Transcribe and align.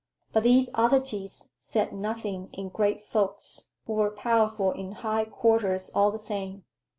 But 0.33 0.41
these 0.41 0.71
oddities 0.73 1.49
"said 1.59 1.93
nothing" 1.93 2.49
in 2.53 2.69
great 2.69 3.03
folks, 3.03 3.69
who 3.85 3.93
were 3.93 4.09
powerful 4.09 4.71
in 4.71 4.93
high 4.93 5.25
quarters 5.25 5.91
all 5.93 6.09
the 6.09 6.17
same. 6.17 6.63